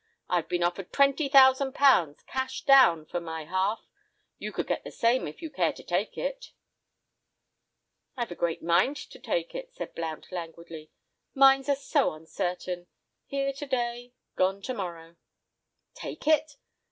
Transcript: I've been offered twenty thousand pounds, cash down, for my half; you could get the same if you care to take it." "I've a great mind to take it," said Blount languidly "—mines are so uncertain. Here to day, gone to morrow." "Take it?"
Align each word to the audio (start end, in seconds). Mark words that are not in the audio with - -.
I've 0.27 0.49
been 0.49 0.63
offered 0.63 0.91
twenty 0.91 1.29
thousand 1.29 1.73
pounds, 1.75 2.23
cash 2.23 2.63
down, 2.65 3.05
for 3.05 3.19
my 3.19 3.45
half; 3.45 3.87
you 4.39 4.51
could 4.51 4.65
get 4.65 4.83
the 4.83 4.89
same 4.89 5.27
if 5.27 5.43
you 5.43 5.51
care 5.51 5.73
to 5.73 5.83
take 5.83 6.17
it." 6.17 6.53
"I've 8.17 8.31
a 8.31 8.35
great 8.35 8.63
mind 8.63 8.97
to 8.97 9.19
take 9.19 9.53
it," 9.53 9.71
said 9.75 9.93
Blount 9.93 10.31
languidly 10.31 10.89
"—mines 11.35 11.69
are 11.69 11.75
so 11.75 12.13
uncertain. 12.13 12.87
Here 13.27 13.53
to 13.53 13.65
day, 13.67 14.13
gone 14.35 14.63
to 14.63 14.73
morrow." 14.73 15.17
"Take 15.93 16.27
it?" 16.27 16.57